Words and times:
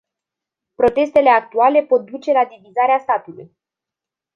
Protestele 0.79 1.29
actuale 1.35 1.83
pot 1.85 2.03
duce 2.05 2.31
la 2.31 2.45
divizarea 2.45 2.97
statului. 2.97 3.55